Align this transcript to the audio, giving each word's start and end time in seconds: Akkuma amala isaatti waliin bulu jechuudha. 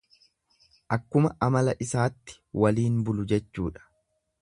Akkuma 0.95 1.31
amala 1.49 1.77
isaatti 1.87 2.39
waliin 2.65 2.99
bulu 3.11 3.31
jechuudha. 3.35 3.91